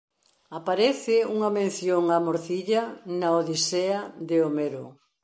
[0.57, 2.83] Aparece unha mención á morcilla
[3.19, 4.85] na "Odisea" de Homero.